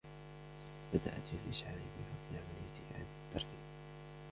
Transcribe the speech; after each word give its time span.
بدأت 0.93 1.27
في 1.31 1.45
الإشعاع 1.45 1.73
بفضل 1.75 2.37
عملية 2.39 2.91
إعادة 2.91 3.07
التركيب 3.27 3.59